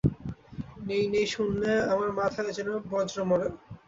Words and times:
নেই 0.87 1.03
নেই 1.13 1.27
শুনলে 1.33 1.71
আমার 1.93 2.09
মাথায় 2.19 2.51
যেন 2.57 2.69
বজ্র 2.91 3.17
মারে। 3.29 3.47